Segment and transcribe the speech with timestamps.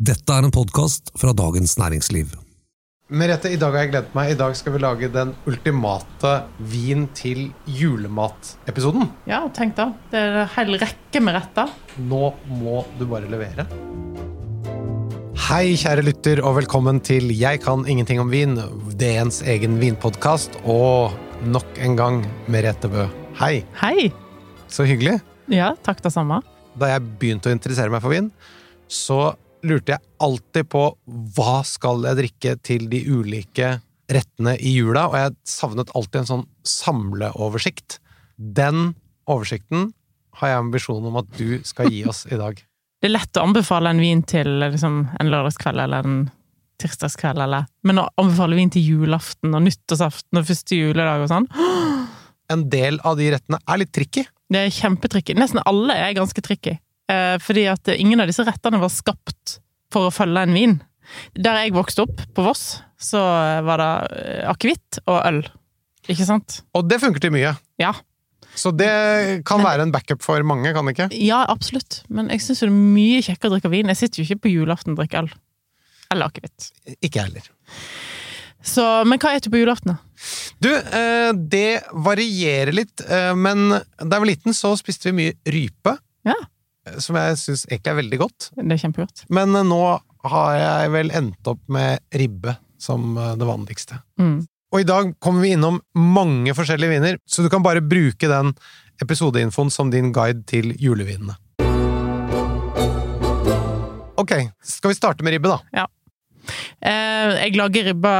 [0.00, 2.30] Dette er en podkast fra Dagens Næringsliv.
[3.12, 4.30] Merete, i dag har jeg gledet meg.
[4.32, 6.30] I dag skal vi lage den ultimate
[6.72, 9.10] vin til julemat-episoden.
[9.28, 9.90] Ja, tenk da.
[10.08, 11.74] Det er en hel rekke med retter.
[12.00, 13.66] Nå må du bare levere.
[15.50, 18.56] Hei, kjære lytter, og velkommen til Jeg kan ingenting om vin,
[18.96, 21.12] DNs egen vinpodkast, og
[21.44, 23.04] nok en gang Merete Bø.
[23.42, 24.08] Hei, Hei!
[24.64, 25.18] så hyggelig.
[25.52, 26.40] Ja, takk det samme.
[26.80, 28.32] Da jeg begynte å interessere meg for vin,
[28.88, 29.34] så
[29.66, 30.84] lurte jeg alltid på
[31.36, 33.76] hva skal jeg drikke til de ulike
[34.10, 38.00] rettene i jula, og jeg savnet alltid en sånn samleoversikt.
[38.36, 38.94] Den
[39.30, 39.92] oversikten
[40.40, 42.58] har jeg ambisjon om at du skal gi oss i dag.
[43.00, 46.18] Det er lett å anbefale en vin til liksom, en lørdagskveld eller en
[46.80, 51.48] tirsdagskveld, eller Men å anbefale vin til julaften og nyttårsaften og første juledag og sånn
[52.52, 54.24] En del av de rettene er litt tricky.
[54.50, 55.36] Det er kjempetricky.
[55.38, 56.74] Nesten alle er ganske tricky.
[57.10, 59.58] Eh, fordi at ingen av disse rettene var skapt
[59.90, 60.76] for å følge en vin.
[61.34, 63.22] Der jeg vokste opp, på Voss, så
[63.66, 63.90] var det
[64.20, 65.40] eh, akevitt og øl.
[66.10, 66.60] Ikke sant?
[66.76, 67.56] Og det funker til mye.
[67.82, 67.94] Ja.
[68.58, 68.90] Så det
[69.46, 71.08] kan være en backup for mange, kan det ikke?
[71.22, 72.02] Ja, absolutt.
[72.10, 73.90] Men jeg syns det er mye kjekkere å drikke vin.
[73.92, 75.34] Jeg sitter jo ikke på julaften og drikker øl.
[76.10, 76.70] Eller akevitt.
[76.98, 77.50] Ikke heller.
[78.66, 80.32] Så, men hva spiser du på julaften, da?
[80.60, 83.00] Du, eh, det varierer litt,
[83.38, 85.94] men da jeg var liten, så spiste vi mye rype.
[86.28, 86.36] Ja.
[86.86, 88.48] Eh, Som jeg syns egentlig er veldig godt.
[88.56, 89.24] Det er kjempegodt.
[89.32, 89.82] Men eh, nå
[90.30, 94.00] har jeg vel endt opp med ribbe som eh, det vanligste.
[94.20, 94.40] Mm.
[94.70, 98.52] Og i dag kommer vi innom mange forskjellige viner, så du kan bare bruke den
[99.02, 101.34] episodeinfoen som din guide til julevinene.
[104.20, 105.58] Ok, skal vi starte med ribbe, da?
[105.74, 105.86] Ja.
[107.40, 108.14] jeg lager ribba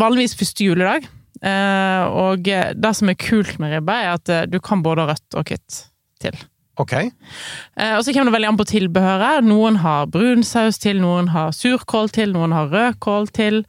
[0.00, 1.06] vanligvis første juledag.
[2.16, 5.82] Og det som er kult med ribba, er at du kan både rødt og hvitt
[6.24, 6.40] til.
[6.78, 6.94] Ok.
[6.94, 9.46] Eh, og så kommer det veldig an på tilbehøret.
[9.46, 13.64] Noen har brunsaus til, noen har surkål til, noen har rødkål til.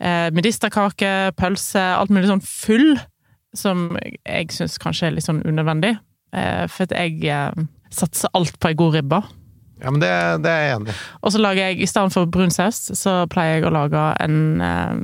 [0.00, 2.96] Eh, medisterkake, pølse, alt mulig sånn full,
[3.56, 5.96] som jeg syns kanskje er litt sånn unødvendig.
[6.36, 7.52] Eh, for jeg
[7.92, 9.20] satser alt på ei god ribbe.
[9.76, 11.00] Ja, men det, det er jeg enig i.
[11.20, 14.38] Og så lager jeg, i stedet for brun saus, så pleier jeg å lage en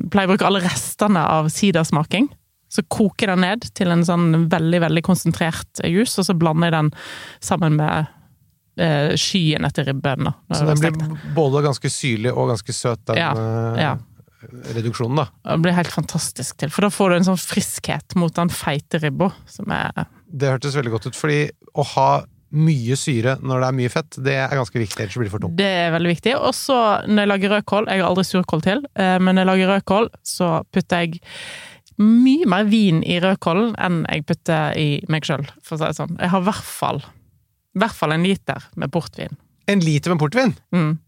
[0.08, 2.30] Pleier å bruke alle restene av sidersmaking.
[2.72, 6.70] Så koker jeg den ned til en sånn veldig, veldig konsentrert jus, og så blander
[6.70, 6.90] jeg den
[7.44, 8.06] sammen med
[8.80, 10.24] eh, skyen etter ribben.
[10.30, 13.92] da, Så den blir både ganske syrlig og ganske søt, den Ja, eh, ja.
[14.74, 15.28] reduksjonen, da.
[15.52, 18.98] Det blir helt fantastisk til, for da får du en sånn friskhet mot den feite
[19.04, 22.10] ribba, som er Det hørtes veldig godt ut, fordi å ha
[22.52, 25.44] mye syre når det er mye fett, det er ganske viktig, ellers blir det for
[25.44, 25.56] tungt.
[25.56, 26.34] Det er veldig viktig.
[26.36, 26.76] Og så
[27.08, 30.08] når jeg lager rødkål Jeg har aldri surkål til, eh, men når jeg lager rødkål,
[30.24, 31.22] så putter jeg
[31.98, 35.96] mye mer vin i rødkålen enn jeg putter i meg sjøl, for å si det
[35.98, 36.16] sånn.
[36.20, 37.02] Jeg har i hvert fall
[37.78, 39.32] hvert fall en liter med portvin.
[39.70, 40.54] En liter med portvin!
[40.76, 40.98] Mm.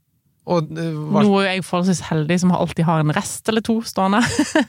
[0.45, 3.79] Og eh, hva, Nå er jeg forholdsvis heldig som alltid har en rest eller to
[3.85, 4.21] stående.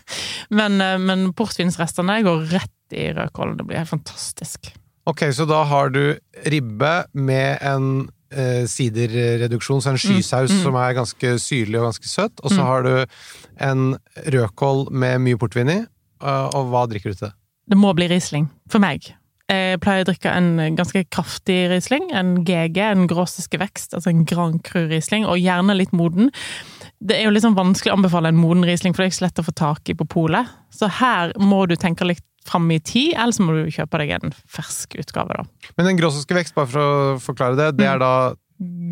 [0.59, 3.57] men, eh, men portvinsrestene går rett i rødkålen.
[3.59, 4.71] Det blir helt fantastisk.
[5.07, 6.17] Ok, så da har du
[6.51, 7.89] ribbe med en
[8.31, 10.63] eh, siderreduksjon, så en skysaus Mm, mm.
[10.63, 12.65] som er ganske syrlig og ganske søt, og så Mm.
[12.67, 13.05] har du
[13.61, 13.83] en
[14.35, 15.79] rødkål med mye portvin i,
[16.21, 17.35] og hva drikker du til det?
[17.65, 19.07] Det må bli Riesling, for meg.
[19.49, 24.23] Jeg pleier å drikke en ganske kraftig Riesling, en GG, en gråsiske vekst, altså en
[24.25, 26.31] Grand Cru Riesling, og gjerne litt moden.
[26.97, 29.27] Det er jo sånn vanskelig å anbefale en moden Riesling, for det er ikke så
[29.27, 30.49] lett å få tak i på polet.
[30.73, 34.15] Så her må du tenke litt fram i tid, eller så må du kjøpe deg
[34.17, 35.71] en fersk utgave, da.
[35.77, 38.13] Men den gråsiske vekst, bare for å forklare det, det er da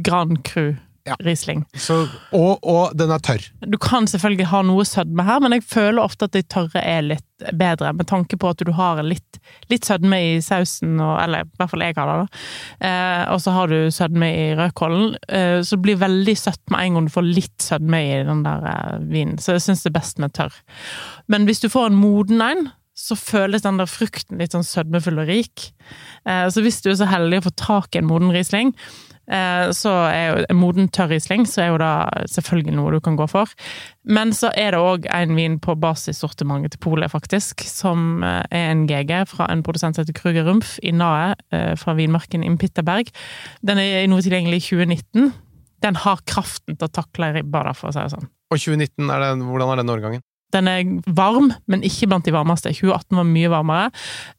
[0.05, 1.17] Grand Cru Ja.
[1.19, 1.65] Riesling.
[1.75, 3.43] så, og, og den er tørr.
[3.67, 7.03] Du kan selvfølgelig ha noe sødme her, men jeg føler ofte at de tørre er
[7.03, 11.43] litt bedre, med tanke på at du har litt, litt sødme i sausen, og, eller
[11.43, 12.43] i hvert fall jeg har det, da.
[12.87, 16.85] Eh, og så har du sødme i rødkålen, eh, så det blir veldig søtt med
[16.85, 19.35] en gang du får litt sødme i den der eh, vinen.
[19.43, 20.55] Så jeg syns det er best med tørr.
[21.27, 25.23] Men hvis du får en moden en, så føles den der frukten litt sånn sødmefull
[25.23, 25.71] og rik.
[26.29, 28.71] Eh, så hvis du er så heldig å få tak i en moden Riesling,
[29.23, 31.91] så er jo moden tørr Riesling, så er jo da
[32.27, 33.51] selvfølgelig noe du kan gå for.
[34.03, 38.73] Men så er det òg en vin på basissortimentet til Polet, faktisk, som eh, er
[38.73, 43.13] en GG fra en produsent som heter Kruger Rumpf i Nae, eh, fra vinmarken Impitterberg.
[43.63, 45.31] Den er noe tilgjengelig i 2019.
[45.83, 48.29] Den har kraften til å takle ribba, da, for å si det sånn.
[48.51, 50.25] Og 2019, er det, hvordan er den årgangen?
[50.53, 50.83] Den er
[51.17, 52.75] varm, men ikke blant de varmeste.
[52.75, 53.87] 2018 var mye varmere.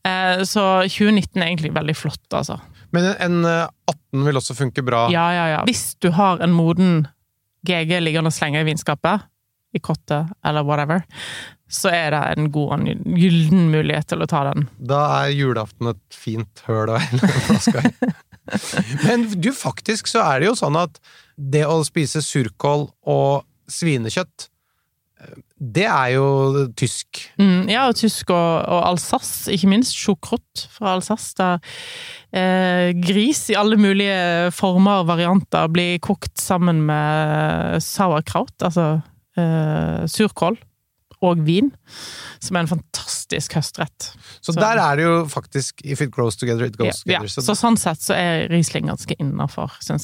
[0.07, 2.61] Eh, så 2019 er egentlig veldig flott, altså.
[2.95, 5.07] Men en, en eh, 18 vil også funke bra.
[5.13, 5.63] Ja, ja, ja.
[5.69, 7.07] Hvis du har en moden
[7.67, 9.25] GG liggende og slenge i vinskapet,
[9.75, 11.03] i kottet eller whatever,
[11.71, 14.69] så er det en god og gyllen mulighet til å ta den.
[14.79, 18.13] Da er julaften et fint høl å helle flaska i.
[19.07, 21.01] Men du, faktisk så er det jo sånn at
[21.35, 24.51] det å spise surkål og svinekjøtt,
[25.75, 26.25] det er jo
[26.77, 27.23] tysk.
[27.41, 29.95] Mm, ja, og tysk og, og Alsace, ikke minst.
[29.97, 31.33] Chokrott fra Alsace.
[31.39, 31.59] Der
[32.35, 39.01] eh, gris i alle mulige former og varianter blir kokt sammen med sauerkraut, altså
[39.39, 40.59] eh, surkål,
[41.25, 41.71] og vin.
[42.45, 44.11] Som er en fantastisk høstrett.
[44.45, 47.19] Så, Så- der er det jo faktisk If it grows together, it goes ja.
[47.19, 47.29] together.
[47.33, 50.04] Så, Så sånn sett så er Riesling ganske innafor, syns.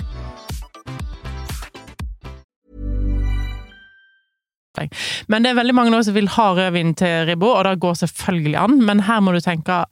[5.27, 7.99] Men det er veldig mange nå som vil ha rødvin til ribba, og det går
[8.05, 8.79] selvfølgelig an.
[8.87, 9.83] Men her må du tenke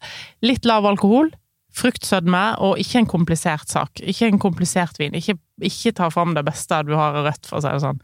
[0.46, 1.32] litt lav alkohol,
[1.80, 4.00] fruktsødme og ikke en komplisert sak.
[4.02, 5.14] Ikke en komplisert vin.
[5.16, 8.00] Ikke, ikke ta fram det beste du har av rødt, for å si det sånn.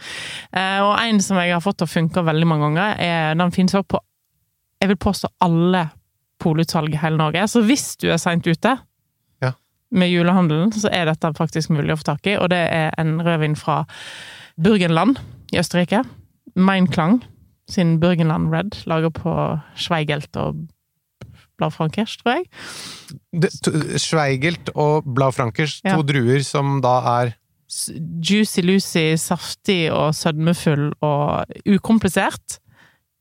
[0.54, 3.56] Eh, og en som jeg har fått til å funke veldig mange ganger, er, den
[3.56, 4.04] finnes også på
[4.84, 5.86] jeg vil påstå alle
[6.44, 7.46] polutsalg i hele Norge.
[7.50, 8.76] Så hvis du er seint ute
[9.42, 9.54] Ja.
[9.90, 12.36] med julehandelen, så er dette faktisk mulig å få tak i.
[12.38, 13.86] Og det er en rødvin fra
[14.62, 15.18] Burgenland
[15.54, 16.04] i Østerrike.
[16.56, 17.22] Meinklang
[17.70, 19.32] sin Burgenland Red, lager på
[19.76, 20.56] Schweigelt og
[21.58, 22.46] Blaufrankers, tror jeg.
[23.42, 27.34] det, to- Schweigelt og Blad Frankers, to druer som da er
[28.30, 32.60] Juicy Lucy, saftig og sødmefull og ukomplisert.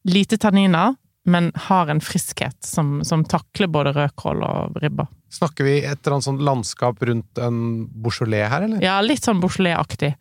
[0.05, 5.07] Lite tanniner, men har en friskhet som, som takler både rødkål og ribba.
[5.35, 7.57] Snakker vi et eller annet sånt landskap rundt en
[7.91, 8.83] Beaujolais her, eller?
[8.85, 10.13] Ja, litt sånn Beaujolais-aktig.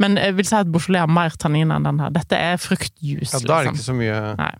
[0.00, 2.14] Men jeg vil si at Beaujolais har mer tannin enn den her.
[2.14, 3.76] Dette er fruktjuice, Ja, da er det liksom.
[3.76, 4.50] ikke så mye Nei.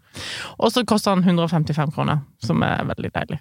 [0.59, 3.39] Og så koster den 155 kroner, som er veldig deilig.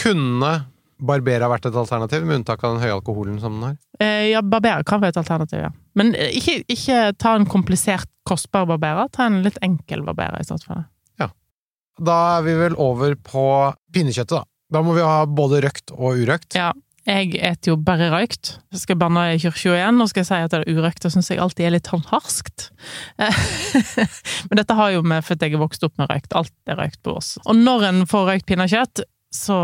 [0.00, 0.52] Kunne
[1.00, 3.76] Barbera vært et alternativ, med unntak av den høye alkoholen som den har?
[4.00, 5.70] Eh, ja, Barbera kan være et alternativ, ja.
[5.96, 9.06] Men ikke, ikke ta en komplisert, kostbar Barbera.
[9.12, 10.86] Ta en litt enkel Barbera i stedet for det.
[12.00, 13.44] Da er vi vel over på
[13.94, 14.46] pinnekjøttet, da.
[14.70, 16.54] Da må vi ha både røkt og urøkt.
[16.58, 16.70] Ja.
[17.08, 18.52] Jeg eter jo bare røykt.
[18.70, 21.14] Jeg skal banne i kirka igjen, og skal jeg si at det er urøkt, og
[21.14, 22.68] syns jeg alltid er litt sånn harskt.
[24.50, 26.36] Men dette har jo med for jeg er vokst opp med røykt.
[26.36, 27.32] Alt er røykt på oss.
[27.46, 29.02] Og når en får røykt pinnekjøtt,
[29.34, 29.56] så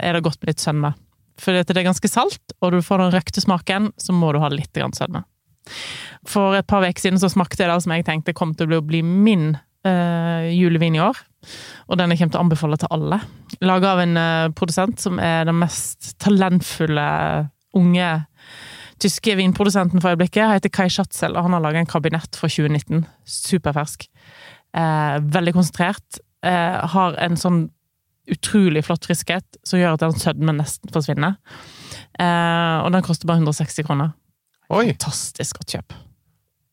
[0.00, 0.94] er det godt med litt sødme.
[1.42, 4.50] For det er ganske salt, og du får den røkte smaken, så må du ha
[4.52, 5.24] litt sønne.
[6.28, 8.82] For et par uker siden så smakte jeg det som jeg tenkte kom til å
[8.82, 9.52] bli min
[9.88, 11.18] eh, julevin i år.
[11.90, 13.18] Og den jeg kommer til å anbefale til alle.
[13.64, 17.06] Laga av en uh, produsent som er den mest talentfulle
[17.78, 18.08] unge
[19.02, 20.44] tyske vinprodusenten for øyeblikket.
[20.46, 23.02] Han heter Kai Schatzel, og han har laga en kabinett fra 2019.
[23.26, 24.06] Superfersk.
[24.76, 26.22] Uh, veldig konsentrert.
[26.42, 27.60] Har en sånn
[28.32, 31.36] utrolig flott friskhet som gjør at den sødmen nesten forsvinner.
[32.18, 34.10] Og den koster bare 160 kroner.
[34.74, 34.88] Oi!
[34.90, 36.01] Fantastisk godt kjøp.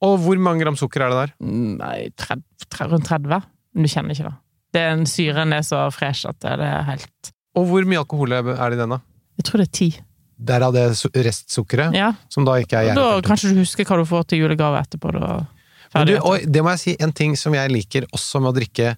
[0.05, 1.31] Og hvor mange gram sukker er det der?
[1.43, 3.41] Mm, Nei, 30, tre- rundt 30.
[3.75, 4.35] Men du kjenner ikke det.
[4.79, 8.43] Er syren er så fresh at det det er helt Og hvor mye alkohol er
[8.45, 8.99] det i den, da?
[9.39, 9.89] Jeg tror det er ti.
[10.39, 10.83] Derav det
[11.25, 12.13] restsukkeret, Ja.
[12.31, 15.11] som da ikke er gjerne Da kanskje du husker hva du får til julegave etterpå.
[15.19, 15.45] Da.
[15.89, 16.13] Du,
[16.45, 18.91] det må jeg si, en ting som jeg liker også med å drikke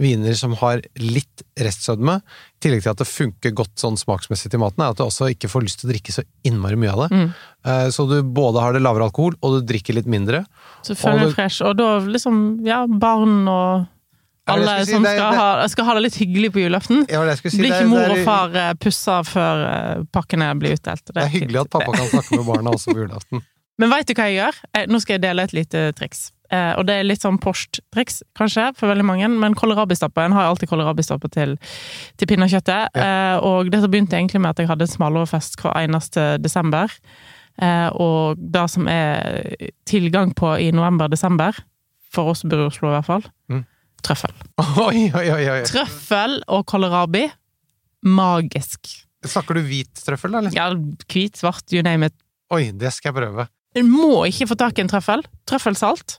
[0.00, 4.62] viner som har litt restsødme, i tillegg til at det funker godt sånn smaksmessig til
[4.62, 7.02] maten, er at du også ikke får lyst til å drikke så innmari mye av
[7.04, 7.10] det.
[7.18, 7.30] Mm.
[7.66, 10.46] Eh, Så du både har det lavere alkohol, og du drikker litt mindre.
[10.82, 11.60] Så føler du det- fresh.
[11.60, 13.86] Og da liksom, ja, barn og
[14.48, 17.04] alle si, som det er- skal, det- ha, skal ha det litt hyggelig på julaften.
[17.10, 20.04] Ja, det si, Blir er- ikke mor det og er- far eh, pussa før eh,
[20.10, 21.04] pakkene blir utdelt.
[21.04, 23.44] Det er hyggelig at pappa kan snakke med barna også på julaften.
[23.80, 24.58] Men veit du hva jeg gjør?
[24.76, 26.28] Eh, Nå skal jeg dele et lite triks.
[26.50, 30.48] Eh, og det er litt sånn Porscht-triks, kanskje, for veldig mange, men kålrabistappe En har
[30.50, 31.52] alltid kålrabistappe til,
[32.18, 32.96] til pinnekjøttet.
[32.98, 36.90] Eh, og dette begynte egentlig med at jeg hadde en smalårfest hver eneste desember.
[37.62, 39.54] Eh, og det som er
[39.88, 41.62] tilgang på i november-desember,
[42.10, 43.62] for oss som bor i Oslo i hvert fall, Mm.
[44.02, 44.34] trøffel.
[44.88, 45.60] Oi, oi, oi.
[45.70, 47.28] Trøffel og kålrabi,
[48.02, 48.90] magisk.
[49.26, 50.40] Snakker du hvit trøffel, da?
[50.40, 50.56] Eller?
[50.56, 50.68] Ja,
[51.12, 52.14] hvit, svart, you name it.
[52.50, 53.46] Oi, det skal jeg prøve.
[53.76, 55.22] Du må ikke få tak i en trøffel.
[55.46, 56.16] Trøffelsalt.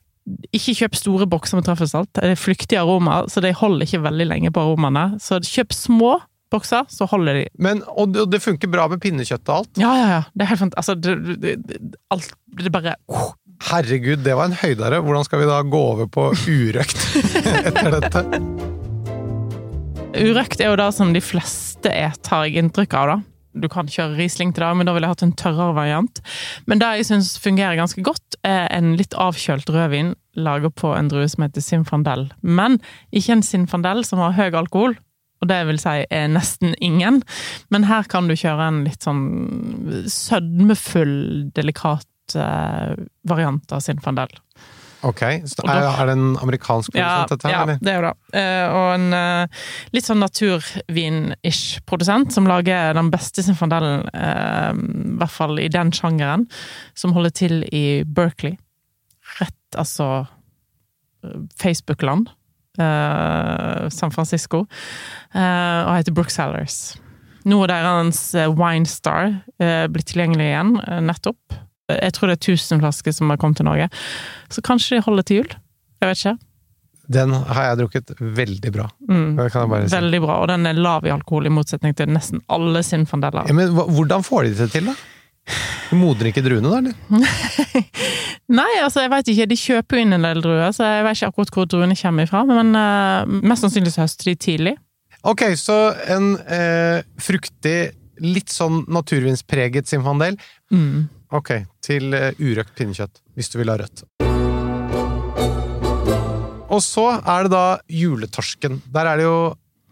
[0.55, 2.12] Ikke kjøp store bokser med trøffelsalt.
[2.15, 5.17] Det er flyktige aroma, så de holder ikke veldig lenge på aromaene.
[5.20, 6.13] Så kjøp små
[6.51, 7.43] bokser, så holder de.
[7.63, 9.81] Men, og det- funker bra med pinnekjøtt og alt.
[9.81, 10.22] Ja, ja, ja.
[10.36, 10.77] Det er helt fant...
[10.79, 11.55] Altså, det, det,
[12.12, 12.96] alt Det bare
[13.72, 15.01] Herregud, det var en høydare.
[15.05, 17.03] Hvordan skal vi da gå over på urøkt
[17.67, 18.24] etter dette?
[20.22, 23.30] Urøkt er jo det som de fleste et, har jeg inntrykk av, da.
[23.53, 26.22] Du kan kjøre Riesling til det, men da ville jeg hatt en tørrere variant.
[26.70, 31.10] Men det jeg syns fungerer ganske godt, er en litt avkjølt rødvin laget på en
[31.12, 32.29] drue som heter Sinfandel.
[32.41, 32.79] Men
[33.12, 34.96] ikke en Sinfandel som har høy alkohol,
[35.41, 37.22] og det vil si er nesten ingen.
[37.74, 39.24] Men her kan du kjøre en litt sånn
[40.05, 41.15] sødmefull,
[41.58, 42.93] delikat eh,
[43.27, 44.31] variant av Sinfandel.
[45.08, 47.53] Ok, så er, er det en amerikansk Ja, produsent, dette her?
[47.55, 47.79] ja eller?
[47.81, 48.41] det er jo det.
[48.41, 49.62] Eh, og en eh,
[49.96, 55.93] litt sånn naturvin-ish produsent som lager den beste Sinfandelen, eh, i hvert fall i den
[55.96, 56.46] sjangeren,
[56.93, 58.60] som holder til i Berkeley.
[59.39, 60.27] Rett, altså
[61.62, 62.31] Facebook-land.
[62.72, 64.62] San Francisco.
[65.36, 66.96] og heter Brooksellers.
[67.46, 68.22] Nå er deres
[68.58, 69.27] Winestar
[69.60, 70.72] Wine blitt tilgjengelig igjen,
[71.05, 71.60] nettopp.
[71.98, 73.89] Jeg tror det er 1000 flasker som har kommet til Norge.
[74.53, 75.53] Så kanskje de holder til jul?
[76.01, 76.38] Jeg vet ikke.
[77.12, 78.86] Den har jeg drukket veldig bra.
[79.10, 79.31] Mm.
[79.38, 79.95] Det kan jeg bare si.
[79.95, 83.50] Veldig bra, og den er lav i alkohol, i motsetning til nesten alle Sinfandeller.
[83.50, 84.95] Ja, men hvordan får de det til, da?
[85.89, 86.77] De modner ikke druene, da?
[86.79, 87.71] eller?
[88.62, 89.48] Nei, altså, jeg vet ikke.
[89.51, 92.29] De kjøper jo inn en del druer, så jeg vet ikke akkurat hvor druene kommer
[92.29, 94.75] ifra, men uh, mest sannsynlig så høster de tidlig.
[95.27, 95.79] Ok, så
[96.10, 97.79] en uh, fruktig,
[98.21, 100.38] litt sånn naturvinspreget Sinfandel.
[100.74, 101.10] Mm.
[101.31, 104.03] Ok, til eh, urøkt pinnekjøtt, hvis du vil ha rødt.
[106.71, 108.81] Og så er det da juletorsken.
[108.91, 109.38] Der er det jo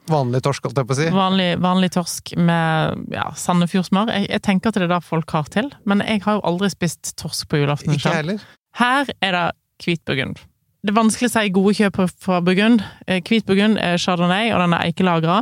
[0.09, 1.07] vanlig torsk, holdt jeg på å si.
[1.15, 4.11] Vanlig, vanlig torsk med ja, Sandefjordsmør.
[4.15, 6.71] Jeg, jeg tenker at det er det folk har til, men jeg har jo aldri
[6.73, 7.95] spist torsk på julaften.
[7.95, 8.19] Ikke selv.
[8.19, 8.47] heller.
[8.79, 9.47] Her er det
[9.83, 10.43] hvitburgund.
[10.79, 12.83] Det er vanskelig å si gode kjøp fra Burgund.
[13.03, 15.41] Eh, Hvitburgund er chardonnay, og den er eikelagra.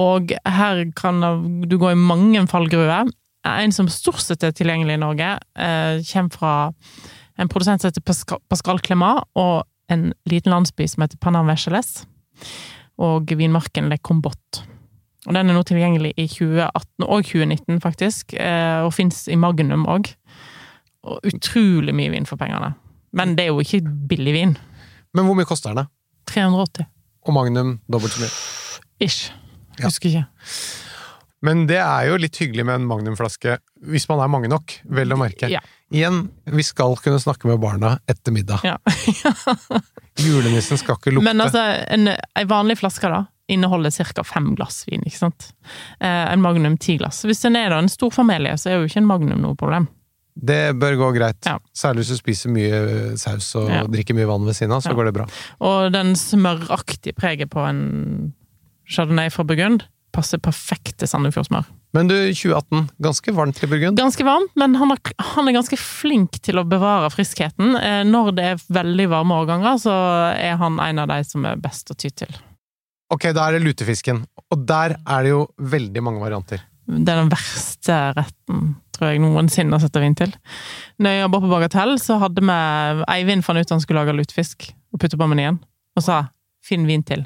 [0.00, 1.20] Og her kan
[1.68, 3.10] du gå i mange fallgruver.
[3.44, 6.52] En som stort sett er tilgjengelig i Norge, eh, kommer fra
[7.38, 12.04] en produsent som heter Pascal, Clemat, og en liten landsby som heter Panam Vecheles.
[13.02, 14.62] Og vinmarken Le Combot.
[15.26, 19.86] Og den er nå tilgjengelig i 2018 og 2019, faktisk, eh, og fins i Magnum
[19.90, 20.12] òg.
[21.04, 22.74] Og utrolig mye vin for pengene.
[23.12, 24.56] Men det er jo ikke billig vin.
[25.14, 25.84] Men hvor mye koster den?
[25.84, 25.86] da?
[26.30, 26.86] 380
[27.26, 28.30] Og Magnum dobbelt så mye.
[29.00, 29.32] ish.
[29.78, 29.86] Ja.
[29.86, 30.26] Husker ikke.
[31.42, 33.56] Men det er jo litt hyggelig med en Magnum-flaske,
[33.90, 35.48] hvis man er mange nok, vel å merke.
[35.50, 35.58] Ja.
[35.92, 38.62] Igjen, vi skal kunne snakke med barna etter middag.
[38.64, 38.76] Ja.
[40.22, 41.26] Julenissen skal ikke lukte.
[41.26, 44.24] Men altså, en, en vanlig flaske da, inneholder ca.
[44.24, 45.50] fem glass vin, ikke sant?
[46.00, 47.24] Eh, en Magnum ti glass.
[47.28, 49.88] Hvis en er da en stor familie, så er jo ikke en Magnum noe problem.
[50.32, 51.42] Det bør gå greit.
[51.44, 51.58] Ja.
[51.76, 52.78] Særlig hvis du spiser mye
[53.20, 53.82] saus og Ja.
[53.84, 55.26] drikker mye vann ved siden av, så går det bra.
[55.60, 57.82] Og den smøraktige preget på en
[58.88, 61.66] chardonnay fra Burgund passer perfekt til Sandefjordsmør.
[61.96, 63.98] Men du, 2018, ganske varmt i Burgund.
[64.00, 65.00] Ganske varmt, men han er,
[65.34, 67.74] han er ganske flink til å bevare friskheten.
[67.76, 69.96] Eh, Når det er veldig varme årganger, så
[70.32, 72.32] er han en av de som er best å ty til.
[73.12, 74.22] Ok, da er det lutefisken.
[74.52, 76.62] Og der er det jo veldig mange varianter.
[76.88, 80.32] Det er den verste retten, tror jeg, noensinne å sette vin til.
[81.00, 82.56] Når jeg jobba på Bagatell, så hadde vi
[83.12, 85.60] Eivind fant ut han skulle lage lutefisk, og putte på menyen,
[85.96, 86.22] og sa
[86.62, 87.24] finn vin til.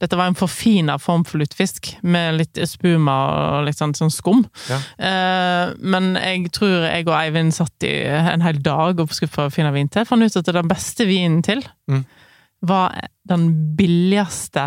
[0.00, 3.16] Dette var en forfina form for lutefisk, med litt spuma
[3.58, 4.44] og litt sånn, sånn skum.
[4.70, 4.78] Ja.
[4.96, 9.52] Eh, men jeg tror jeg og Eivind satt i en hel dag og skulle prøve
[9.52, 10.06] å finne vin til.
[10.08, 12.04] Fant ut at den beste vinen til Mm.
[12.62, 12.94] var
[13.28, 14.64] den billigste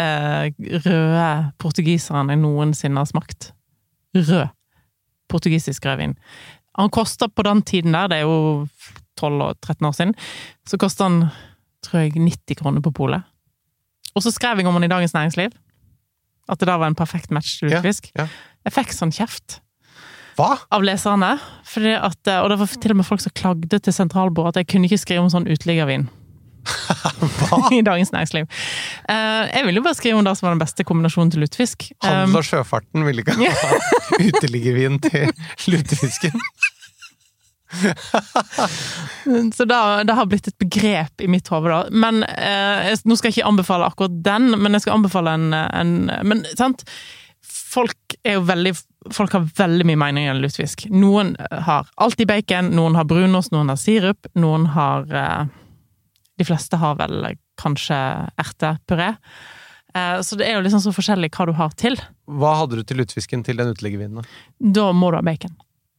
[0.00, 0.50] eh,
[0.84, 3.52] røde portugiseren jeg noensinne har smakt.
[4.16, 4.48] Rød.
[5.30, 6.16] Portugisisk rødvin.
[6.78, 8.66] Han kosta på den tiden der, det er jo
[9.20, 10.14] 12-13 år siden,
[10.66, 11.22] så kosta han
[11.86, 13.26] tror jeg 90 kroner på polet.
[14.14, 15.52] Og så skrev jeg om den i Dagens Næringsliv.
[16.50, 18.10] At det da var en perfekt match til Ja, lutefisk.
[18.18, 18.26] ja.
[18.66, 19.60] Jeg fikk sånn kjeft
[20.36, 20.56] Hva?!
[20.70, 21.36] av leserne.
[21.38, 24.90] At, og det var til og med folk som klagde til sentralbordet at jeg kunne
[24.90, 26.08] ikke skrive om sånn uteliggervin.
[27.20, 27.60] Hva?
[27.78, 28.48] I Dagens Næringsliv.
[29.08, 31.86] Uh, jeg ville jo bare skrive om det som var den beste kombinasjonen til lutefisk.
[32.04, 33.78] Handel og sjøfarten ville ikke ha
[34.20, 35.30] uteliggervin til
[35.70, 36.34] lutefisken.
[39.56, 41.80] Så det, det har blitt et begrep i mitt hode, da.
[41.92, 45.52] Men eh, jeg- Nå skal jeg ikke anbefale akkurat den, men jeg skal anbefale en,
[45.54, 45.92] en
[46.26, 46.84] Men sant?
[47.42, 48.74] Folk er jo veldig
[49.16, 50.82] Folk har veldig mye mening om lutefisk.
[50.92, 51.30] Noen
[51.64, 55.46] har alltid bacon, noen har brunost, noen har sirup, noen har eh,
[56.36, 57.96] De fleste har vel kanskje
[58.40, 59.14] ertepuré.
[59.94, 61.96] Eh, så det er jo liksom så forskjellig hva du har til.
[62.28, 64.20] Hva hadde du til lutefisken til den uteliggervinen?
[64.20, 64.28] da?
[64.80, 65.56] Da må du ha bacon.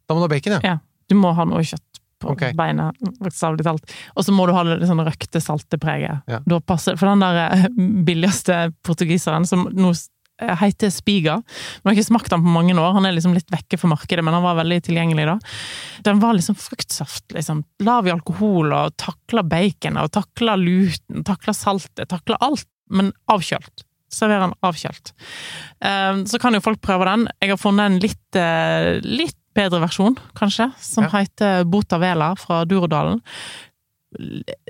[0.07, 0.61] Da må du ha bacon, ja.
[0.75, 0.77] Ja.
[1.11, 2.53] Du må ha noe kjøtt på okay.
[2.57, 3.93] beina, bokstavelig talt.
[4.15, 6.21] Og så må du ha det sånn røkte, salte preget.
[6.29, 6.41] Ja.
[6.45, 7.67] Da passer For den der eh,
[8.07, 12.93] billigste portugiseren, som nå eh, heter Spiga Man har ikke smakt den på mange år,
[12.97, 15.37] han er liksom litt vekke for markedet, men han var veldig tilgjengelig da.
[16.07, 17.65] Den var liksom fruktsaft, liksom.
[17.87, 22.69] Lav i alkohol, og takla bacon, og takla luten, takla saltet, takla alt.
[22.91, 23.85] Men avkjølt.
[24.11, 25.13] serverer den avkjølt.
[25.87, 27.29] Eh, Så kan jo folk prøve den.
[27.39, 31.09] Jeg har funnet en litt, eh, litt bedre versjon, kanskje, som Ja.
[31.19, 33.21] heter Bota Vela fra Durodalen.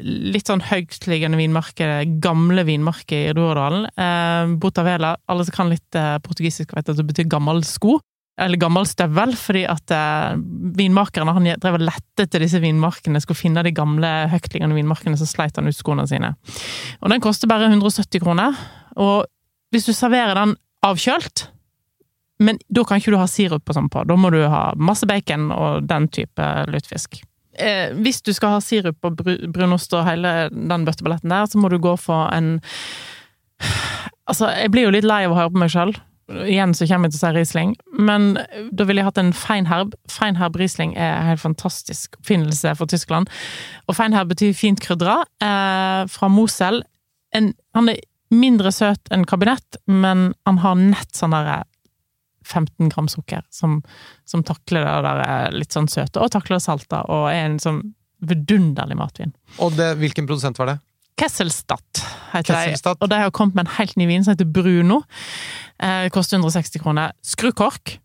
[0.01, 1.87] Litt sånn høytliggende vinmarke,
[2.21, 3.87] gamle vinmarke i Durodalen.
[3.97, 7.97] Eh, Bota Vela, alle som kan litt eh, portugisisk, vet at det betyr gammel sko.
[8.41, 10.37] Eller gammel støvel, fordi at eh,
[10.77, 15.27] vinmakerne han drev og lette etter disse vinmarkene, skulle finne de gamle høytliggende vinmarkene, så
[15.29, 16.35] sleit han ut skoene sine.
[17.01, 18.57] Og den koster bare 170 kroner.
[19.01, 19.25] Og
[19.73, 21.47] hvis du serverer den avkjølt,
[22.41, 25.07] men da kan ikke du ha sirup og sånn på, da må du ha masse
[25.09, 27.21] bacon og den type lutefisk.
[27.53, 29.19] Eh, hvis du skal ha sirup og
[29.53, 32.57] brunost og hele den bøtteballetten der, så må du gå for en
[34.31, 35.89] Altså, jeg blir jo litt lei av å høre på meg sjøl.
[36.47, 38.27] Igjen så kommer jeg til å si Riesling, men
[38.71, 39.95] da ville jeg hatt en Feinherb.
[40.09, 43.29] Feinherb Riesling er en helt fantastisk oppfinnelse for Tyskland.
[43.91, 46.79] Og Feinherb betyr fint krydra, eh, fra Mosel.
[47.35, 47.99] En, han er
[48.31, 51.61] mindre søt enn kabinett, men han har nett sånn derre
[52.45, 53.79] 15 gram sukker, som,
[54.25, 57.59] som takler det der eh, litt sånn søte, og takler det salta, og er en
[57.61, 57.81] sånn
[58.21, 59.33] vidunderlig matvin.
[59.61, 60.77] Og det, hvilken produsent var det?
[61.21, 62.99] Kesselstadt heter Kesselstadt.
[62.99, 65.01] de, og de har kommet med en helt ny vin som heter Bruno.
[65.81, 67.15] Eh, koster 160 kroner.
[67.25, 67.97] Skrukork,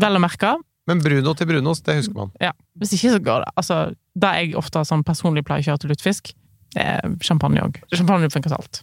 [0.00, 0.54] vel å merke.
[0.88, 2.30] Men Bruno til brunost, det husker man.
[2.42, 3.52] Ja, hvis ikke så går det.
[3.60, 3.80] Altså,
[4.18, 6.32] det jeg ofte sånn personlig pleier å kjøre til lutefisk,
[6.78, 7.80] er champagne òg.
[7.92, 8.82] Champagne funker til alt.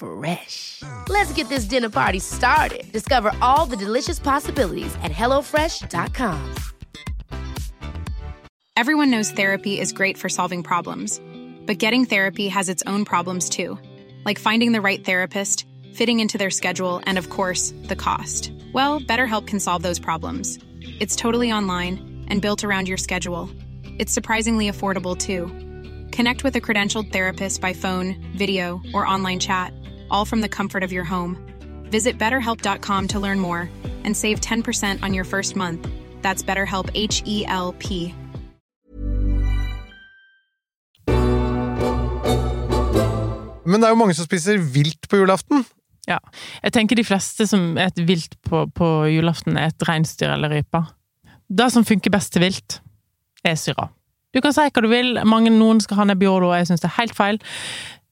[0.00, 0.82] Fresh.
[1.10, 2.90] Let's get this dinner party started.
[2.90, 6.54] Discover all the delicious possibilities at hellofresh.com.
[8.76, 11.20] Everyone knows therapy is great for solving problems,
[11.66, 13.78] but getting therapy has its own problems too,
[14.24, 18.52] like finding the right therapist, fitting into their schedule, and of course, the cost.
[18.72, 20.58] Well, BetterHelp can solve those problems.
[20.98, 23.50] It's totally online and built around your schedule.
[23.98, 25.48] It's surprisingly affordable too.
[26.10, 29.74] Connect with a credentialed therapist by phone, video, or online chat,
[30.10, 31.36] all from the comfort of your home.
[31.90, 33.68] Visit betterhelp.com to learn more
[34.04, 35.86] and save 10% on your first month.
[36.22, 38.14] That's BetterHelp H E L P.
[43.70, 45.64] Men det er jo mange som spiser vilt på julaften.
[46.08, 46.18] Ja.
[46.64, 50.82] Jeg tenker de fleste som et vilt på, på julaften, er et reinsdyr eller rype.
[51.50, 52.80] Det som funker best til vilt,
[53.44, 53.90] er syra.
[54.34, 56.90] Du kan si hva du vil, mange, noen skal ha nebbiolo, og jeg syns det
[56.90, 57.40] er helt feil.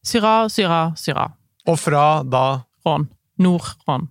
[0.07, 1.29] Syra, syra, syra.
[1.66, 2.44] Og fra da
[2.87, 3.09] Rån.
[3.42, 4.09] Nord-Rån.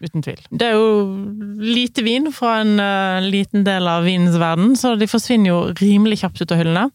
[0.00, 0.40] Uten tvil.
[0.48, 5.08] Det er jo lite vin fra en uh, liten del av vinens verden, så de
[5.10, 6.86] forsvinner jo rimelig kjapt ut av hyllene.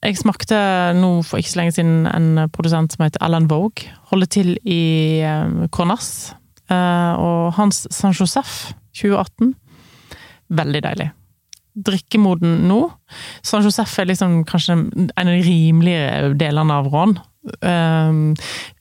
[0.00, 0.56] Jeg smakte
[0.96, 3.90] nå for ikke så lenge siden en produsent som heter Alan Vogue.
[4.12, 6.32] Holder til i uh, Cornas.
[6.70, 9.56] Uh, og hans San Josef 2018.
[10.54, 11.08] Veldig deilig.
[11.74, 12.78] Drikkemoden nå.
[13.46, 17.18] San Josef er liksom kanskje en av de rimeligere delene av Rån.
[17.64, 18.34] Um,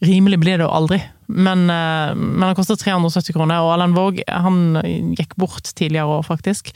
[0.04, 0.98] rimelig blir det jo aldri,
[1.32, 4.80] men, uh, men han koster 370 kroner, og Allan Våg han
[5.16, 6.74] gikk bort tidligere år, faktisk.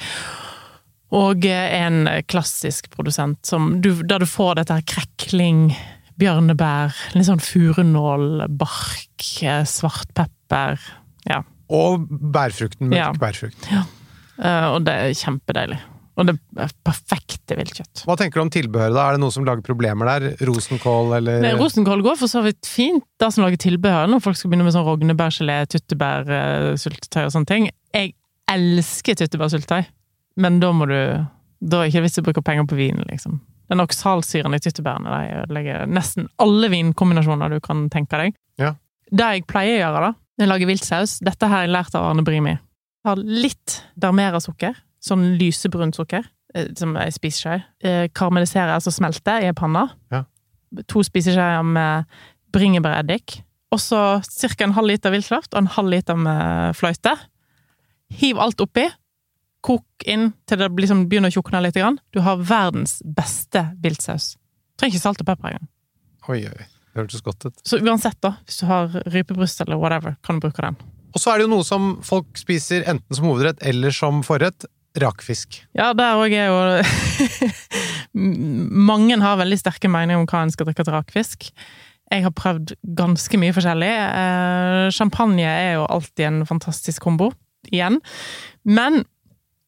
[1.13, 5.67] Og en klassisk produsent som du, der du får dette her krekling,
[6.17, 10.81] bjørnebær, litt sånn furunål, bark, eh, svartpepper.
[11.29, 11.43] Ja.
[11.69, 12.89] Og bærfrukten.
[12.89, 13.11] Mørk Ja.
[13.13, 13.69] bærfrukt.
[13.73, 15.79] Eh, og det er kjempedeilig.
[16.13, 18.03] Og det er perfekte viltkjøtt.
[18.05, 18.93] Hva tenker du om tilbehøret?
[18.93, 19.05] da?
[19.09, 20.35] Er det noe som lager problemer der?
[20.45, 24.37] Rosenkål eller Nei, Rosenkål går for så vidt fint, det som lager tilbehør, når folk
[24.37, 27.65] skal begynne med sånn rognebærgelé, tyttebærsyltetøy og sånne ting.
[27.95, 28.13] Jeg
[28.53, 29.87] elsker tyttebærsyltetøy,
[30.43, 30.99] men da må du
[31.63, 33.37] Da er det ikke vits i å bruke penger på vin, liksom.
[33.71, 38.35] Den oksalsyren i tyttebærene de ødelegger nesten alle vinkombinasjoner du kan tenke deg.
[38.59, 38.73] Ja.
[39.07, 42.09] Det jeg pleier å gjøre, da, når jeg lager viltsaus Dette har jeg lært av
[42.09, 42.57] Arne Brimi.
[42.57, 47.59] Jeg har litt Darmera-sukker, sånn lysebrunt sukker, eh, som ei spiseskje.
[47.83, 49.87] Eh, Karamelliserer, altså smelter, i ei panne.
[50.13, 50.23] Ja.
[50.89, 52.09] To spiseskjeer med
[52.53, 53.41] bringebæreddik.
[53.73, 54.63] Og så ca.
[54.63, 57.15] en halv liter viltkraft og en halv liter med fløyte.
[58.13, 58.85] Hiv alt oppi.
[59.63, 61.79] Kok inn til det liksom begynner å tjukne litt.
[62.13, 64.35] Du har verdens beste viltsaus.
[64.77, 65.69] Trenger ikke salt og pepper engang.
[66.29, 66.67] Oi, oi.
[66.93, 67.61] Det hørtes godt ut.
[67.65, 70.77] Så uansett, da, hvis du har rypebryst eller whatever, kan du bruke den.
[71.13, 74.67] Og så er det jo noe som folk spiser enten som hovedrett eller som forrett.
[75.01, 75.61] Rakfisk.
[75.73, 76.57] Ja, der òg er jo
[78.13, 81.47] Mange har veldig sterke meninger om hva en skal drikke til rakfisk.
[82.13, 83.89] Jeg har prøvd ganske mye forskjellig.
[83.89, 87.31] Eh, champagne er jo alltid en fantastisk kombo.
[87.71, 87.97] Igjen.
[88.67, 89.01] Men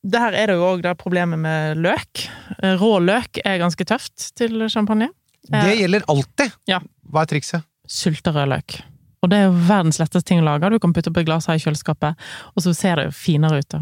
[0.06, 2.26] der er det jo òg problemet med løk.
[2.62, 5.10] Eh, Rå løk er ganske tøft til champagne.
[5.50, 6.54] Det Eh, gjelder alltid!
[6.70, 6.80] Ja.
[7.10, 7.66] Hva er trikset?
[7.88, 8.80] Sulta rødløk.
[9.26, 10.70] Og det er jo verdens letteste ting å lage.
[10.70, 12.14] Du kan putte oppi et glass her i kjøleskapet,
[12.54, 13.76] og så ser det finere ut.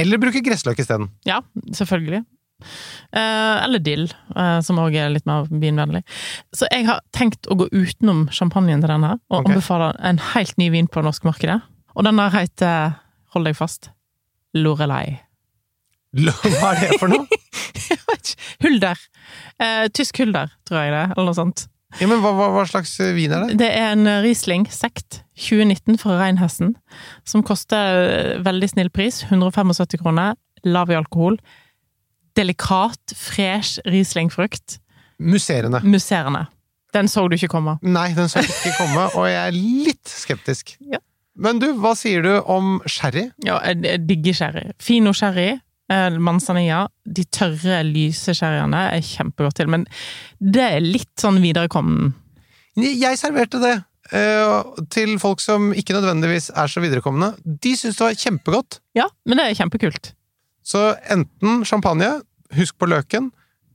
[0.00, 1.10] Eller bruke gressløk isteden.
[1.28, 1.40] Ja,
[1.76, 2.22] selvfølgelig.
[3.12, 6.02] Eh, eller dill, eh, som òg er litt mer vinvennlig.
[6.54, 9.56] Så jeg har tenkt å gå utenom champagnen til denne, og okay.
[9.56, 11.60] anbefaler en helt ny vin på norskmarkedet.
[11.92, 12.96] Og den der heter,
[13.34, 13.90] hold deg fast,
[14.56, 15.18] Lorelei.
[16.12, 17.26] Hva er det for noe?
[18.62, 18.98] Hulder.
[19.58, 21.66] Eh, tysk hulder, tror jeg det, eller noe sånt.
[21.98, 23.56] Ja, men hva, hva, hva slags vin er det?
[23.60, 26.76] Det er en Riesling sekt 2019 fra Reinhessen,
[27.28, 31.38] som koster eh, veldig snill pris, 175 kroner, lav i alkohol.
[32.38, 34.78] Delikat, fresh Riesling-frukt.
[35.22, 35.82] Musserende.
[35.84, 36.46] Musserende.
[36.92, 37.78] Den så du ikke komme.
[37.82, 40.76] Nei, den så ikke komme, og jeg er litt skeptisk.
[40.92, 41.00] Ja.
[41.32, 43.22] Men du, hva sier du om sherry?
[43.40, 44.66] Ja, jeg, digger sherry.
[44.84, 45.54] Fino sherry,
[45.88, 46.82] eh, manzanilla.
[47.08, 49.86] De tørre, lyse sherryene er kjempegodt til, men
[50.36, 52.12] det er litt sånn viderekommen.
[52.76, 53.78] Jeg serverte det
[54.92, 57.32] til folk som ikke nødvendigvis er så viderekomne.
[57.44, 58.80] De syns det var kjempegodt.
[58.98, 60.12] Ja, men det er kjempekult.
[60.62, 62.20] Så enten champagne,
[62.56, 63.30] husk på løken,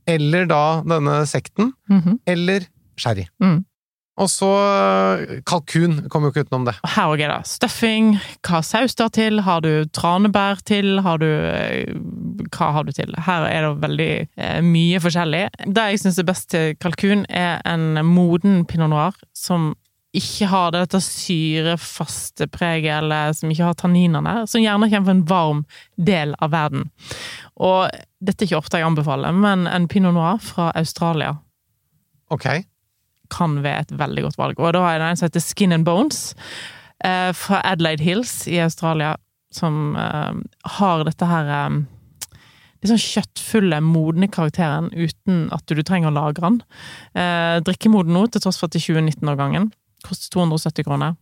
[0.08, 2.20] eller da denne sekten, Mhm.
[2.28, 3.26] eller sherry.
[3.44, 3.66] Mm.
[4.18, 4.48] Og så
[5.22, 6.08] eh, kalkun.
[6.10, 6.74] Kommer jo ikke utenom det.
[6.96, 7.36] Herregud, Her da.
[7.38, 8.16] det stuffing.
[8.42, 9.42] Hva saus der til?
[9.46, 11.02] Har du tranebær til?
[11.06, 11.92] Har du eh,
[12.50, 13.14] Hva har du til?
[13.28, 15.44] Her er det veldig eh, mye forskjellig.
[15.68, 19.76] Det jeg syns er best til kalkun, er en moden pinot noir som
[20.16, 25.26] ikke har dette syrefaste preget, eller som ikke har tanninene, som gjerne kommer fra en
[25.30, 25.66] varm
[25.98, 26.88] del av verden.
[27.60, 27.92] Og
[28.24, 31.36] dette er ikke ofte jeg anbefaler, men en pinot noir fra Australia
[32.32, 32.48] Ok.
[33.30, 34.60] kan være et veldig godt valg.
[34.60, 36.34] Og da har jeg den som heter Skin and Bones,
[37.04, 39.16] eh, fra Adelaide Hills i Australia,
[39.52, 40.34] som eh,
[40.78, 41.78] har dette her eh,
[42.78, 46.60] Litt sånn kjøttfulle, modne karakteren uten at du trenger å lagre den.
[47.18, 49.72] Eh, drikkemoden nå, til tross for at det er 2019-årgangen.
[50.08, 51.16] Koster 270 kroner.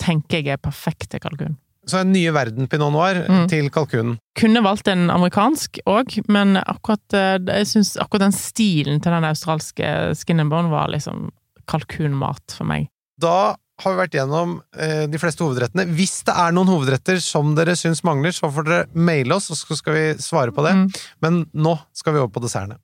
[0.00, 1.56] Tenker jeg er perfekt til kalkun.
[1.86, 3.44] Så en nye verden pinot noir Mm.
[3.48, 4.16] til kalkunen.
[4.34, 9.22] Kunne valgt en amerikansk òg, men akkurat, eh, jeg synes akkurat den stilen til den
[9.28, 11.30] australske skin and bone var liksom
[11.68, 12.88] kalkunmat for meg.
[13.20, 15.86] Da har vi vært gjennom eh, de fleste hovedrettene.
[15.94, 19.56] Hvis det er noen hovedretter som dere syns mangler, så får dere maile oss, og
[19.56, 20.74] så skal vi svare på det.
[20.74, 20.86] Mm.
[21.22, 22.80] Men nå skal vi over på dessertene.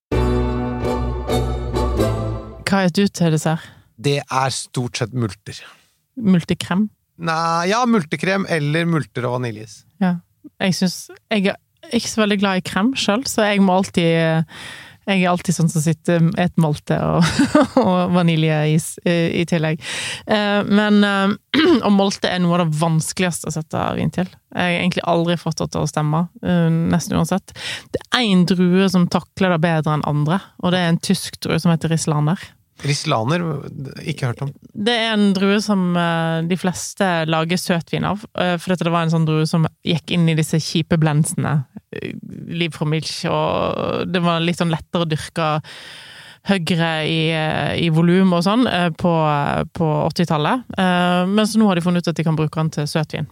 [2.68, 3.60] Hva er du til dessert?
[4.02, 5.58] Det er stort sett multer.
[6.20, 6.88] Multikrem?
[7.22, 9.82] Nei, ja, multekrem eller multer og vaniljeis.
[10.02, 10.96] Jeg syns
[11.30, 11.58] Jeg er
[11.94, 14.02] ikke så veldig glad i krem sjøl, så jeg må alltid
[15.06, 17.26] Jeg er alltid sånn som sitter et malte og,
[17.82, 19.82] og vaniljeis i, i tillegg.
[20.26, 21.34] Eh, Men eh,
[21.86, 24.30] Og molte er noe av det vanskeligste å sette vin til.
[24.54, 27.54] Jeg har egentlig aldri fått det til å stemme, eh, nesten uansett.
[27.94, 31.38] Det er én drue som takler det bedre enn andre, og det er en tysk
[31.44, 32.40] drue som heter Rislander.
[32.82, 33.42] Rislaner,
[34.08, 34.50] ikke hørt om.
[34.74, 38.92] Det er en drue som eh, de fleste lager søtvin av, eh, for dette det
[38.94, 41.52] var en sånn drue som gikk inn i disse kjipe blensene.
[41.94, 42.14] eh,
[42.50, 45.50] Liv fra Milch, og det var litt sånn lettere å dyrke
[46.50, 47.20] høyere i,
[47.84, 48.66] i volum og sånn
[48.98, 49.12] på,
[49.78, 50.64] på 80-tallet.
[50.74, 53.28] Eh, Mens nå har de funnet ut at de kan bruke den til søtvin.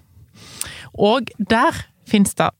[0.94, 1.74] Og der
[2.06, 2.52] fins det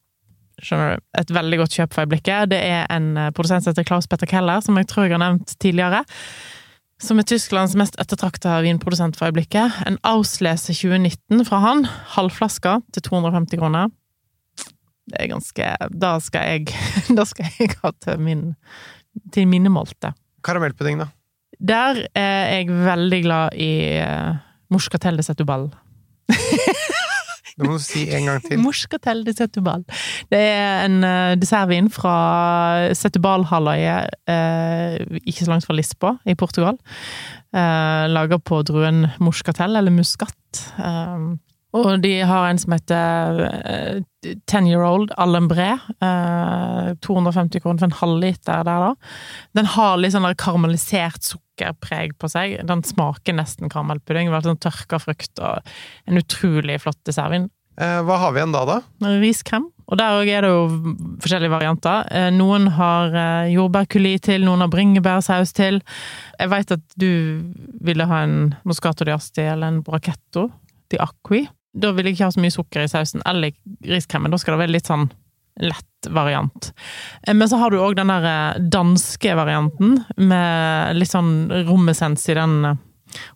[0.61, 2.51] skjønner du, et veldig godt kjøp for øyeblikket.
[2.51, 5.55] Det er en produsent som heter Klaus Petter Keller, som jeg tror jeg har nevnt
[5.62, 6.03] tidligere.
[7.01, 9.79] Som er Tysklands mest ettertrakta vinprodusent for øyeblikket.
[9.89, 11.87] En Auslese 2019 fra han.
[12.17, 13.89] halvflaska til 250 kroner.
[15.11, 16.77] Det er ganske Da skal jeg,
[17.19, 18.45] da skal jeg ha til min
[19.33, 20.13] til minnemålte.
[20.45, 21.09] Karamellpudding, da?
[21.59, 23.73] Der er jeg veldig glad i
[24.71, 25.71] morskatelle Mouskatel de Setubal.
[27.61, 28.61] Det må du si en gang til.
[28.62, 29.85] Mouskatel de Setubal.
[30.33, 32.14] Det er en uh, dessertvin fra
[32.96, 36.81] Setubal-halvøyet, uh, ikke så langt fra Lisboa i Portugal.
[37.53, 40.37] Uh, Laga på druen morskatel, eller muskat.
[41.77, 45.73] Og de har en som heter uh, Ten Year Old Alembré.
[46.01, 48.91] Eh, 250 kroner for en halvliter der, da.
[49.57, 52.59] Den har litt sånn karamellisert sukkerpreg på seg.
[52.69, 54.33] Den smaker nesten karamellpudding.
[54.33, 55.73] Veldig sånn tørka frukt og
[56.07, 57.51] en utrolig flott dessertvin.
[57.81, 58.81] Eh, hva har vi igjen da, da?
[59.23, 59.71] Riskrem.
[59.91, 60.65] Og der òg er det jo
[61.23, 62.05] forskjellige varianter.
[62.15, 65.81] Eh, noen har eh, jordbærkuli til, noen har bringebærsaus til.
[66.39, 67.11] Jeg veit at du
[67.83, 70.47] ville ha en moscato di asti eller en brachetto
[70.93, 71.47] di acqui.
[71.73, 73.53] Da vil jeg ikke ha så mye sukker i sausen eller
[73.87, 74.33] riskremen.
[74.33, 75.09] Da skal det være litt sånn
[75.61, 76.71] lett variant.
[77.27, 82.27] Eh, Men så har du òg den der eh, danske varianten, med litt sånn rommessens
[82.31, 82.79] i den eh,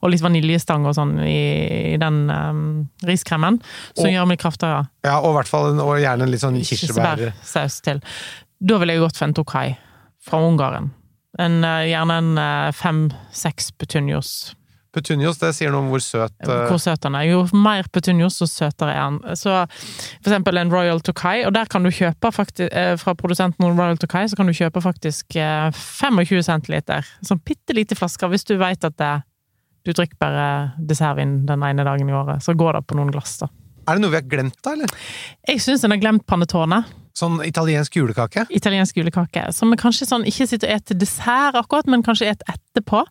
[0.01, 2.59] Og litt vaniljestang og sånn i, i den um,
[3.03, 3.57] riskremen,
[3.97, 4.85] som Og- gjør meg kraftigere.
[5.05, 7.18] Ja, og, fall, og gjerne en litt sånn kirsebær...
[7.18, 7.99] Kirsebærsaus til.
[8.62, 9.66] Da ville jeg gått for en tokai
[10.23, 10.92] fra Ungarn.
[11.42, 11.59] En,
[11.90, 12.38] gjerne en
[12.79, 14.55] fem-seks petunios.
[14.94, 16.52] Petunios, det sier noe om hvor søt uh...
[16.70, 17.26] Hvor søt han er.
[17.28, 19.18] Jo mer petunios, så søtere er han.
[19.38, 23.66] Så for eksempel en Royal Tokai, og der kan du kjøpe faktisk, eh, fra produsenten
[23.66, 27.07] Royal Tokai, så kan du kjøpe faktisk eh, 25 centiliter.
[27.26, 29.12] Sånn bitte lite flasker, hvis du vet at det,
[29.85, 32.44] du drikker bare dessertvin den ene dagen i året.
[32.44, 33.50] Så går det på noen glass, da.
[33.85, 34.72] Er det noe vi har glemt, da?
[34.78, 34.92] eller?
[35.50, 36.85] Jeg syns en har glemt panettone.
[37.14, 38.46] Sånn italiensk julekake?
[38.50, 39.46] italiensk julekake.
[39.55, 43.05] Som kanskje sånn, ikke sitter og spiser dessert akkurat, men kanskje et etterpå.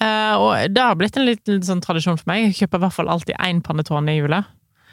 [0.00, 2.50] Uh, og det har blitt en liten sånn tradisjon for meg.
[2.50, 4.44] Jeg kjøper i hvert fall alltid én panettone i jula.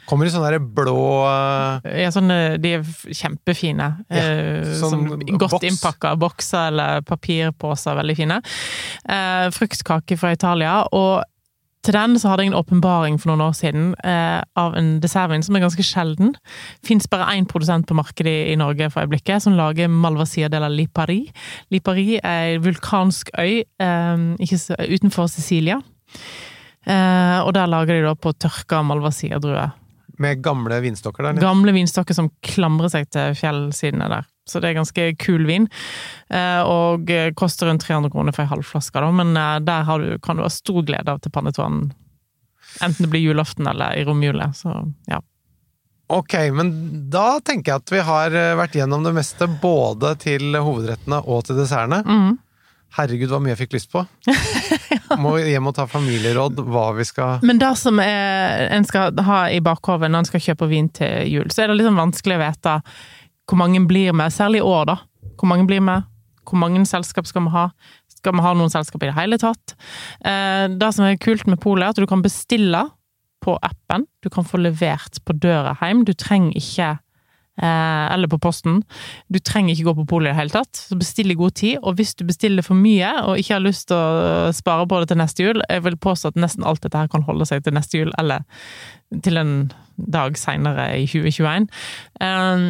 [0.08, 0.96] Kommer i sånne der blå
[1.28, 3.90] eh, Ja, sånne, de er kjempefine.
[4.08, 5.66] Ja, eh, sånn som godt boks.
[5.68, 8.38] innpakka bokser eller papirposer, veldig fine.
[9.04, 10.78] Eh, fruktkake fra Italia.
[10.96, 11.20] Og
[11.86, 15.44] til den så hadde jeg en åpenbaring for noen år siden eh, av en dessertvin
[15.46, 16.34] som er ganske sjelden.
[16.84, 20.60] Fins bare én produsent på markedet i, i Norge for øyeblikket, som lager Malvasia de
[20.62, 21.22] la Lipari.
[21.74, 24.60] Lipari er ei vulkansk øy eh, ikke
[24.98, 25.78] utenfor Sicilia.
[26.88, 29.76] Eh, og der lager de da på tørka Malvasia-druer.
[30.18, 31.32] med gamle vinstokker der.
[31.32, 31.46] Nede.
[31.46, 34.26] Gamle vinstokker som klamrer seg til fjellsidene der.
[34.50, 35.68] Så det er ganske kul vin.
[36.28, 39.10] Eh, og eh, koster rundt 300 kroner for ei halvflaske, da.
[39.14, 41.90] Men eh, der har du, kan du ha stor glede av til pannetonen.
[42.84, 44.52] Enten det blir julaften eller i romjula.
[44.56, 44.74] Så
[45.08, 45.22] ja.
[46.08, 46.72] Ok, men
[47.12, 51.58] da tenker jeg at vi har vært gjennom det meste, både til hovedrettene og til
[51.60, 52.00] dessertene.
[52.04, 52.38] Mm.
[52.96, 54.02] Herregud, hva mye jeg fikk lyst på!
[55.22, 59.42] Må hjem og ta familieråd hva vi skal Men det som er, en skal ha
[59.52, 62.42] i bakhovet når en skal kjøpe vin til jul, så er det sånn vanskelig å
[62.42, 62.74] vite
[63.48, 64.96] hvor mange blir med, særlig i år, da.
[65.38, 66.06] Hvor mange blir med?
[66.48, 67.68] Hvor mange selskap skal vi ha?
[68.18, 69.74] Skal vi ha noen selskap i det hele tatt?
[70.26, 72.84] Eh, det som er kult med polet, er at du kan bestille
[73.44, 74.06] på appen.
[74.24, 76.04] Du kan få levert på døra hjem.
[76.04, 76.96] Du trenger ikke
[77.58, 78.82] Eller på posten.
[79.26, 80.78] Du trenger ikke gå på polet i det hele tatt.
[80.78, 81.80] Så bestill i god tid.
[81.82, 85.10] Og hvis du bestiller for mye og ikke har lyst til å spare på det
[85.10, 87.74] til neste jul, jeg vil påstå at nesten alt dette her kan holde seg til
[87.74, 88.46] neste jul, eller
[89.24, 89.54] til en
[89.98, 91.68] dag seinere i 2021,
[92.20, 92.66] eh,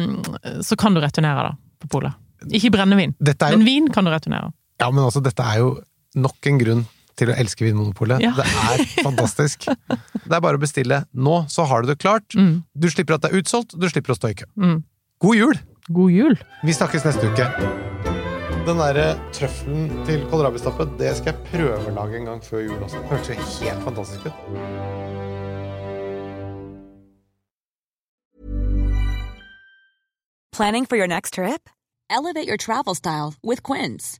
[0.65, 2.17] så kan du returnere da, på polet.
[2.55, 4.53] Ikke brennevin, jo men vin kan du returnere.
[4.79, 5.73] Ja, men altså, dette er jo
[6.19, 6.85] nok en grunn
[7.19, 8.23] til å elske Vinmonopolet.
[8.23, 8.31] Ja.
[8.37, 9.67] Det er fantastisk.
[9.69, 12.33] Det er bare å bestille nå, så har du det klart.
[12.39, 14.49] Mm, Du slipper at det er utsolgt, du slipper å stå i kø.
[14.59, 14.79] mm.
[15.19, 15.57] God jul!
[15.91, 16.35] God jul!
[16.63, 17.49] Vi snakkes neste uke.
[18.67, 22.77] Den derre trøffelen til kålrabistappe, det skal jeg prøve å lage en gang før jul
[22.85, 23.01] også.
[23.01, 25.09] Det hørtes jo helt fantastisk ut.
[30.51, 31.69] Planning for your next trip?
[32.09, 34.19] Elevate your travel style with Quince.